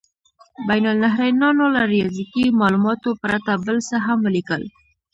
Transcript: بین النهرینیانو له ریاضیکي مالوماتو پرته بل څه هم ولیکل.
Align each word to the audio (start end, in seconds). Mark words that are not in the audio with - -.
بین 0.67 0.85
النهرینیانو 0.93 1.65
له 1.75 1.81
ریاضیکي 1.93 2.45
مالوماتو 2.59 3.09
پرته 3.21 3.51
بل 3.65 3.77
څه 3.89 3.95
هم 4.05 4.17
ولیکل. 4.25 4.61